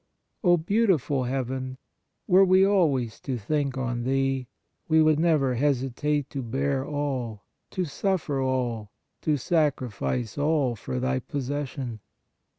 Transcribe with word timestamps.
O 0.43 0.57
beautiful 0.57 1.25
Heaven! 1.25 1.77
were 2.25 2.43
we 2.43 2.65
always 2.65 3.19
to 3.19 3.37
think 3.37 3.77
on 3.77 4.03
thee, 4.03 4.47
we 4.87 4.99
would 4.99 5.19
never 5.19 5.53
hesitate 5.53 6.27
to 6.31 6.41
bear 6.41 6.83
all, 6.83 7.43
to 7.69 7.85
suffer 7.85 8.41
all, 8.41 8.91
to 9.21 9.37
sacrifice 9.37 10.39
all 10.39 10.75
for 10.75 10.99
thy 10.99 11.19
possession! 11.19 11.99